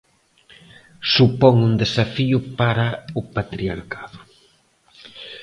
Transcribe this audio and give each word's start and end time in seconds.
Supón 1.13 1.55
un 1.67 1.73
desafío 1.83 2.37
para 2.59 2.87
o 3.19 3.21
patriarcado. 3.35 4.19